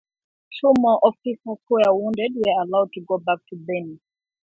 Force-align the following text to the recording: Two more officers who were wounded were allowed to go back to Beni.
Two 0.59 0.73
more 0.79 0.99
officers 1.03 1.37
who 1.45 1.59
were 1.69 1.93
wounded 1.95 2.31
were 2.33 2.63
allowed 2.63 2.91
to 2.93 3.01
go 3.01 3.19
back 3.19 3.37
to 3.51 3.55
Beni. 3.55 3.99